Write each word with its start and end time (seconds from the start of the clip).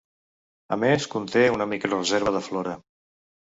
A 0.75 0.77
més 0.83 1.05
conté 1.11 1.45
una 1.59 1.69
microreserva 1.77 2.37
de 2.41 2.45
flora. 2.51 2.79